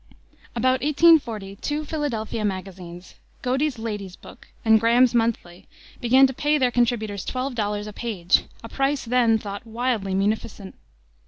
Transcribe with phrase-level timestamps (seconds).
[0.55, 3.13] About 1840 two Philadelphia magazines
[3.43, 5.67] Godey's Lady's Book and Graham's Monthly
[5.99, 10.73] began to pay their contributors twelve dollars a page, a price then thought wildly munificent.